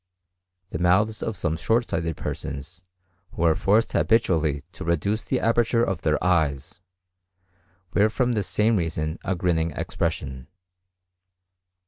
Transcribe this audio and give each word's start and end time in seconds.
The 0.71 0.79
mouths 0.79 1.21
of 1.21 1.37
some 1.37 1.53
very 1.57 1.63
short 1.63 1.89
sighted 1.89 2.17
persons, 2.17 2.83
who 3.33 3.43
are 3.43 3.53
forced 3.53 3.93
habitually 3.93 4.63
to 4.71 4.83
reduce 4.83 5.23
the 5.23 5.39
aperture 5.39 5.83
of 5.83 6.01
their 6.01 6.17
eyes, 6.23 6.81
wear 7.93 8.09
from 8.09 8.31
this 8.31 8.47
same 8.47 8.77
reason 8.77 9.19
a 9.23 9.35
grinning 9.35 9.69
expression. 9.69 10.47